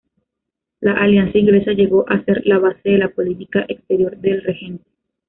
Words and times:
La 0.79 0.93
alianza 0.93 1.37
inglesa 1.37 1.73
llegó 1.73 2.05
á 2.09 2.23
ser 2.25 2.41
la 2.47 2.57
base 2.57 2.89
de 2.89 2.97
la 2.97 3.09
política 3.09 3.65
exterior 3.67 4.17
del 4.17 4.41
regente. 4.41 4.83